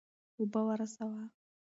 اوبه 0.39 0.61
ورسوه. 0.69 1.21